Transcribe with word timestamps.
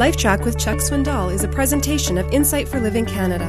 LifeTrac 0.00 0.46
with 0.46 0.58
Chuck 0.58 0.78
Swindoll 0.78 1.30
is 1.30 1.44
a 1.44 1.48
presentation 1.48 2.16
of 2.16 2.26
Insight 2.32 2.66
for 2.66 2.80
Living 2.80 3.04
Canada. 3.04 3.46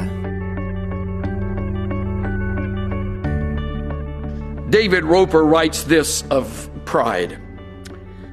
David 4.70 5.06
Roper 5.06 5.46
writes 5.46 5.86
this 5.86 6.24
of 6.24 6.70
pride 6.84 7.40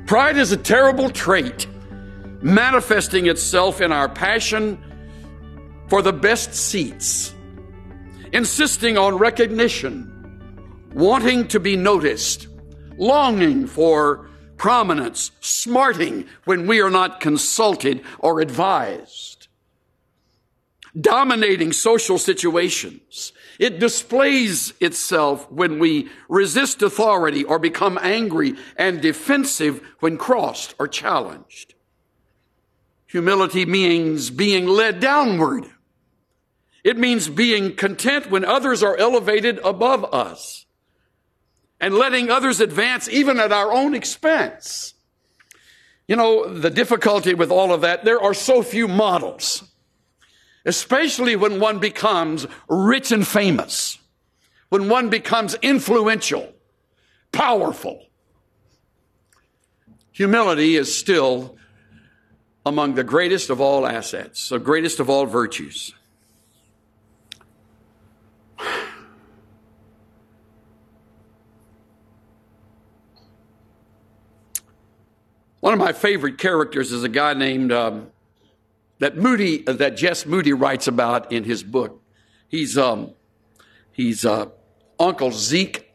Pride 0.06 0.36
is 0.36 0.50
a 0.50 0.56
terrible 0.56 1.10
trait, 1.10 1.68
manifesting 2.42 3.26
itself 3.28 3.80
in 3.80 3.92
our 3.92 4.08
passion 4.08 4.82
for 5.86 6.02
the 6.02 6.12
best 6.12 6.52
seats, 6.52 7.32
insisting 8.32 8.98
on 8.98 9.16
recognition, 9.16 10.90
wanting 10.92 11.46
to 11.46 11.60
be 11.60 11.76
noticed, 11.76 12.48
longing 12.96 13.68
for 13.68 14.28
prominence, 14.58 15.30
smarting 15.40 16.26
when 16.44 16.66
we 16.66 16.80
are 16.82 16.90
not 16.90 17.20
consulted 17.20 18.02
or 18.18 18.40
advised, 18.40 19.48
dominating 20.98 21.72
social 21.72 22.18
situations, 22.18 23.32
it 23.58 23.78
displays 23.78 24.72
itself 24.80 25.50
when 25.50 25.78
we 25.78 26.08
resist 26.28 26.82
authority 26.82 27.44
or 27.44 27.58
become 27.58 27.98
angry 28.02 28.54
and 28.76 29.00
defensive 29.00 29.80
when 30.00 30.16
crossed 30.16 30.74
or 30.78 30.86
challenged. 30.86 31.74
Humility 33.06 33.64
means 33.64 34.30
being 34.30 34.66
led 34.66 35.00
downward. 35.00 35.64
It 36.84 36.98
means 36.98 37.28
being 37.28 37.74
content 37.74 38.30
when 38.30 38.44
others 38.44 38.82
are 38.82 38.96
elevated 38.96 39.58
above 39.64 40.04
us 40.12 40.66
and 41.80 41.94
letting 41.94 42.30
others 42.30 42.60
advance 42.60 43.08
even 43.08 43.38
at 43.38 43.52
our 43.52 43.72
own 43.72 43.94
expense. 43.94 44.94
You 46.06 46.16
know, 46.16 46.52
the 46.52 46.70
difficulty 46.70 47.34
with 47.34 47.50
all 47.50 47.72
of 47.72 47.82
that, 47.82 48.04
there 48.04 48.20
are 48.20 48.34
so 48.34 48.62
few 48.62 48.88
models 48.88 49.62
especially 50.68 51.34
when 51.34 51.60
one 51.60 51.78
becomes 51.78 52.46
rich 52.68 53.10
and 53.10 53.26
famous, 53.26 53.98
when 54.68 54.88
one 54.88 55.08
becomes 55.08 55.54
influential, 55.62 56.52
powerful. 57.32 58.06
Humility 60.12 60.76
is 60.76 60.96
still 60.96 61.56
among 62.66 62.94
the 62.94 63.04
greatest 63.04 63.48
of 63.48 63.62
all 63.62 63.86
assets, 63.86 64.50
the 64.50 64.58
greatest 64.58 65.00
of 65.00 65.08
all 65.08 65.24
virtues. 65.24 65.94
One 75.68 75.74
of 75.74 75.80
my 75.80 75.92
favorite 75.92 76.38
characters 76.38 76.92
is 76.92 77.04
a 77.04 77.10
guy 77.10 77.34
named 77.34 77.72
um, 77.72 78.06
that 79.00 79.18
Moody, 79.18 79.66
uh, 79.66 79.74
that 79.74 79.98
Jess 79.98 80.24
Moody 80.24 80.54
writes 80.54 80.86
about 80.86 81.30
in 81.30 81.44
his 81.44 81.62
book. 81.62 82.02
He's, 82.48 82.78
um, 82.78 83.12
he's 83.92 84.24
uh, 84.24 84.46
Uncle 84.98 85.30
Zeke 85.30 85.92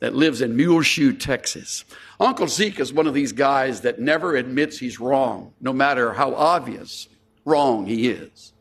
that 0.00 0.16
lives 0.16 0.40
in 0.40 0.56
Muleshoe, 0.56 1.12
Texas. 1.12 1.84
Uncle 2.18 2.48
Zeke 2.48 2.80
is 2.80 2.92
one 2.92 3.06
of 3.06 3.14
these 3.14 3.30
guys 3.30 3.82
that 3.82 4.00
never 4.00 4.34
admits 4.34 4.78
he's 4.78 4.98
wrong, 4.98 5.52
no 5.60 5.72
matter 5.72 6.12
how 6.12 6.34
obvious 6.34 7.06
wrong 7.44 7.86
he 7.86 8.08
is. 8.08 8.52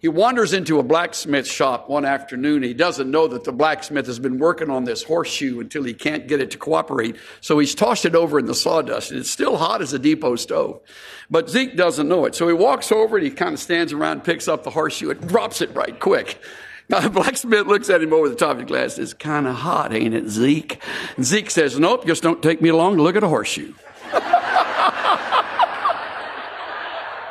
He 0.00 0.08
wanders 0.08 0.54
into 0.54 0.78
a 0.78 0.82
blacksmith 0.82 1.46
shop 1.46 1.90
one 1.90 2.06
afternoon. 2.06 2.62
He 2.62 2.72
doesn't 2.72 3.10
know 3.10 3.28
that 3.28 3.44
the 3.44 3.52
blacksmith 3.52 4.06
has 4.06 4.18
been 4.18 4.38
working 4.38 4.70
on 4.70 4.84
this 4.84 5.02
horseshoe 5.02 5.60
until 5.60 5.84
he 5.84 5.92
can't 5.92 6.26
get 6.26 6.40
it 6.40 6.50
to 6.52 6.58
cooperate. 6.58 7.16
So 7.42 7.58
he's 7.58 7.74
tossed 7.74 8.06
it 8.06 8.14
over 8.14 8.38
in 8.38 8.46
the 8.46 8.54
sawdust 8.54 9.10
and 9.10 9.20
it's 9.20 9.30
still 9.30 9.58
hot 9.58 9.82
as 9.82 9.92
a 9.92 9.98
depot 9.98 10.36
stove. 10.36 10.80
But 11.28 11.50
Zeke 11.50 11.76
doesn't 11.76 12.08
know 12.08 12.24
it. 12.24 12.34
So 12.34 12.48
he 12.48 12.54
walks 12.54 12.90
over 12.90 13.18
and 13.18 13.26
he 13.26 13.30
kind 13.30 13.52
of 13.52 13.60
stands 13.60 13.92
around, 13.92 14.24
picks 14.24 14.48
up 14.48 14.64
the 14.64 14.70
horseshoe 14.70 15.10
and 15.10 15.28
drops 15.28 15.60
it 15.60 15.74
right 15.74 16.00
quick. 16.00 16.42
Now 16.88 17.00
the 17.00 17.10
blacksmith 17.20 17.66
looks 17.66 17.90
at 17.90 18.02
him 18.02 18.14
over 18.14 18.30
the 18.30 18.34
top 18.36 18.52
of 18.52 18.58
the 18.58 18.64
glass. 18.64 18.96
It's 18.96 19.12
kind 19.12 19.46
of 19.46 19.54
hot, 19.54 19.92
ain't 19.92 20.14
it, 20.14 20.28
Zeke? 20.28 20.82
And 21.16 21.26
Zeke 21.26 21.50
says, 21.50 21.78
nope, 21.78 22.06
just 22.06 22.22
don't 22.22 22.42
take 22.42 22.62
me 22.62 22.70
along 22.70 22.96
to 22.96 23.02
look 23.02 23.16
at 23.16 23.22
a 23.22 23.28
horseshoe. 23.28 23.74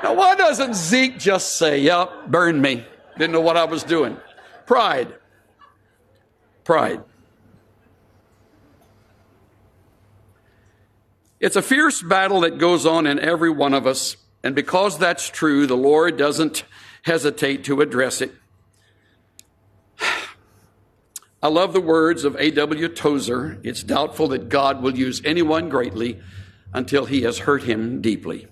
Now, 0.01 0.13
why 0.13 0.35
doesn't 0.35 0.75
Zeke 0.75 1.19
just 1.19 1.57
say, 1.57 1.79
Yep, 1.81 2.27
burn 2.27 2.61
me? 2.61 2.85
Didn't 3.17 3.33
know 3.33 3.41
what 3.41 3.57
I 3.57 3.65
was 3.65 3.83
doing. 3.83 4.17
Pride. 4.65 5.13
Pride. 6.63 7.03
It's 11.39 11.55
a 11.55 11.61
fierce 11.61 12.01
battle 12.01 12.41
that 12.41 12.57
goes 12.57 12.85
on 12.85 13.07
in 13.07 13.19
every 13.19 13.49
one 13.49 13.73
of 13.73 13.87
us. 13.87 14.17
And 14.43 14.55
because 14.55 14.97
that's 14.97 15.29
true, 15.29 15.67
the 15.67 15.77
Lord 15.77 16.17
doesn't 16.17 16.63
hesitate 17.03 17.63
to 17.65 17.81
address 17.81 18.21
it. 18.21 18.33
I 21.43 21.47
love 21.47 21.73
the 21.73 21.81
words 21.81 22.25
of 22.25 22.35
A.W. 22.37 22.89
Tozer. 22.89 23.59
It's 23.63 23.83
doubtful 23.83 24.29
that 24.29 24.49
God 24.49 24.81
will 24.81 24.97
use 24.97 25.21
anyone 25.23 25.69
greatly 25.69 26.19
until 26.73 27.05
he 27.05 27.21
has 27.23 27.39
hurt 27.39 27.63
him 27.63 28.01
deeply. 28.01 28.47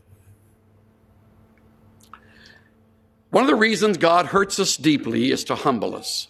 One 3.29 3.43
of 3.43 3.49
the 3.49 3.55
reasons 3.55 3.97
God 3.97 4.27
hurts 4.27 4.59
us 4.59 4.77
deeply 4.77 5.31
is 5.31 5.43
to 5.45 5.55
humble 5.55 5.95
us. 5.95 6.27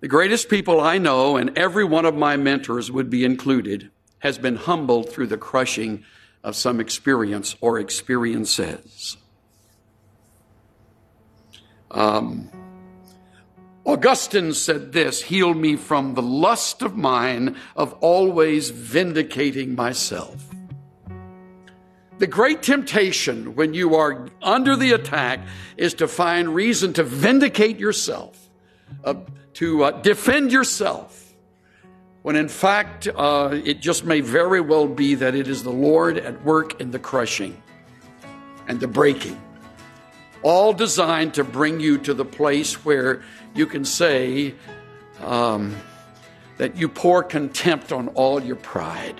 The 0.00 0.08
greatest 0.08 0.48
people 0.48 0.80
I 0.80 0.96
know, 0.96 1.36
and 1.36 1.56
every 1.58 1.84
one 1.84 2.06
of 2.06 2.14
my 2.14 2.36
mentors 2.38 2.90
would 2.90 3.10
be 3.10 3.24
included, 3.24 3.90
has 4.20 4.38
been 4.38 4.56
humbled 4.56 5.10
through 5.10 5.26
the 5.26 5.36
crushing 5.36 6.04
of 6.42 6.56
some 6.56 6.80
experience 6.80 7.54
or 7.60 7.78
experiences. 7.78 9.18
Um, 11.90 12.50
Augustine 13.84 14.54
said 14.54 14.92
this 14.92 15.22
Heal 15.22 15.52
me 15.52 15.76
from 15.76 16.14
the 16.14 16.22
lust 16.22 16.80
of 16.80 16.96
mine 16.96 17.56
of 17.76 17.92
always 17.94 18.70
vindicating 18.70 19.74
myself. 19.74 20.46
The 22.20 22.26
great 22.26 22.62
temptation 22.62 23.54
when 23.54 23.72
you 23.72 23.94
are 23.94 24.28
under 24.42 24.76
the 24.76 24.92
attack 24.92 25.40
is 25.78 25.94
to 25.94 26.06
find 26.06 26.54
reason 26.54 26.92
to 26.92 27.02
vindicate 27.02 27.78
yourself, 27.78 28.50
uh, 29.02 29.14
to 29.54 29.84
uh, 29.84 29.90
defend 30.02 30.52
yourself, 30.52 31.34
when 32.20 32.36
in 32.36 32.50
fact 32.50 33.08
uh, 33.08 33.58
it 33.64 33.80
just 33.80 34.04
may 34.04 34.20
very 34.20 34.60
well 34.60 34.86
be 34.86 35.14
that 35.14 35.34
it 35.34 35.48
is 35.48 35.62
the 35.62 35.72
Lord 35.72 36.18
at 36.18 36.44
work 36.44 36.78
in 36.78 36.90
the 36.90 36.98
crushing 36.98 37.56
and 38.68 38.78
the 38.80 38.88
breaking, 38.88 39.40
all 40.42 40.74
designed 40.74 41.32
to 41.34 41.42
bring 41.42 41.80
you 41.80 41.96
to 41.96 42.12
the 42.12 42.26
place 42.26 42.84
where 42.84 43.22
you 43.54 43.64
can 43.64 43.86
say 43.86 44.54
um, 45.22 45.74
that 46.58 46.76
you 46.76 46.86
pour 46.86 47.22
contempt 47.22 47.92
on 47.92 48.08
all 48.08 48.42
your 48.42 48.56
pride. 48.56 49.18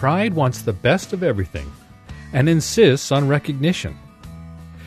Pride 0.00 0.32
wants 0.32 0.62
the 0.62 0.72
best 0.72 1.12
of 1.12 1.22
everything 1.22 1.70
and 2.32 2.48
insists 2.48 3.12
on 3.12 3.28
recognition. 3.28 3.98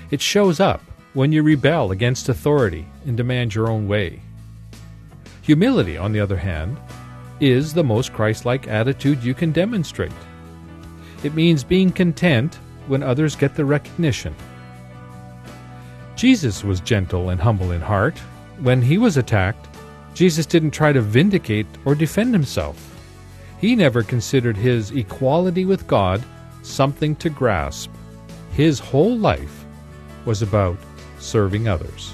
It 0.09 0.19
shows 0.19 0.59
up 0.59 0.81
when 1.13 1.31
you 1.31 1.43
rebel 1.43 1.91
against 1.91 2.29
authority 2.29 2.87
and 3.05 3.15
demand 3.15 3.53
your 3.53 3.69
own 3.69 3.87
way. 3.87 4.23
Humility, 5.43 5.99
on 5.99 6.13
the 6.13 6.19
other 6.19 6.37
hand, 6.37 6.79
is 7.39 7.75
the 7.75 7.83
most 7.83 8.11
Christ 8.11 8.43
like 8.43 8.67
attitude 8.67 9.23
you 9.23 9.35
can 9.35 9.51
demonstrate. 9.51 10.11
It 11.23 11.35
means 11.35 11.63
being 11.63 11.91
content 11.91 12.57
when 12.87 13.03
others 13.03 13.35
get 13.35 13.53
the 13.53 13.65
recognition. 13.65 14.35
Jesus 16.15 16.63
was 16.63 16.81
gentle 16.81 17.29
and 17.29 17.39
humble 17.39 17.69
in 17.69 17.81
heart. 17.81 18.17
When 18.61 18.81
he 18.81 18.97
was 18.97 19.17
attacked, 19.17 19.67
Jesus 20.15 20.47
didn't 20.47 20.71
try 20.71 20.91
to 20.91 21.01
vindicate 21.01 21.67
or 21.85 21.93
defend 21.93 22.33
himself. 22.33 22.92
He 23.63 23.77
never 23.77 24.03
considered 24.03 24.57
his 24.57 24.91
equality 24.91 25.63
with 25.63 25.87
God 25.87 26.21
something 26.63 27.15
to 27.15 27.29
grasp. 27.29 27.89
His 28.51 28.77
whole 28.77 29.17
life 29.17 29.63
was 30.25 30.41
about 30.41 30.77
serving 31.19 31.69
others. 31.69 32.13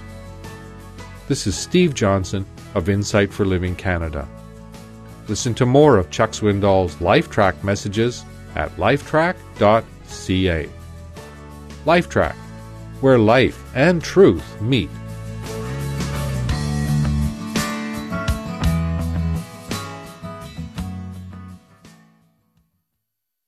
This 1.27 1.47
is 1.47 1.57
Steve 1.57 1.95
Johnson 1.95 2.45
of 2.75 2.87
Insight 2.87 3.33
for 3.33 3.45
Living 3.45 3.75
Canada. 3.75 4.27
Listen 5.27 5.55
to 5.55 5.65
more 5.65 5.97
of 5.97 6.11
Chuck 6.11 6.33
Swindoll's 6.33 6.97
LifeTrac 6.97 7.63
messages 7.63 8.23
at 8.53 8.69
lifetrac.ca. 8.77 10.69
LifeTrac, 11.83 12.35
where 13.01 13.17
life 13.17 13.59
and 13.73 14.03
truth 14.03 14.61
meet. 14.61 14.91